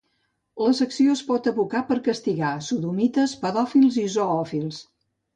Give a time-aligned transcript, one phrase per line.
[0.67, 4.81] La secció es pot evocar per castigar sodomites, pedòfils i zoòfils.